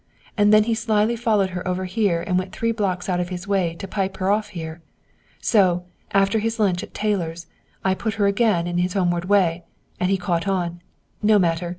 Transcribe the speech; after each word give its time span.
And 0.35 0.51
then 0.51 0.63
he 0.63 0.73
slyly 0.73 1.15
followed 1.15 1.51
her 1.51 1.67
over 1.67 1.85
here 1.85 2.23
and 2.23 2.35
went 2.39 2.51
three 2.53 2.71
blocks 2.71 3.07
out 3.07 3.19
of 3.19 3.29
his 3.29 3.47
way 3.47 3.75
to 3.75 3.87
pipe 3.87 4.17
her 4.17 4.31
off 4.31 4.47
here! 4.47 4.81
So, 5.39 5.83
after 6.09 6.39
his 6.39 6.59
lunch 6.59 6.81
at 6.81 6.95
Taylor's, 6.95 7.45
I 7.85 7.93
put 7.93 8.15
her 8.15 8.25
again 8.25 8.67
onto 8.67 8.81
his 8.81 8.93
homeward 8.93 9.25
way! 9.25 9.63
And 9.99 10.09
he's 10.09 10.17
caught 10.19 10.47
on! 10.47 10.81
No 11.21 11.37
matter! 11.37 11.69